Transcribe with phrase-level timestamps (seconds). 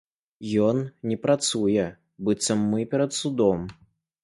[0.67, 0.79] Ён
[1.09, 1.85] не працуе,
[2.29, 3.71] быццам мы перад судом.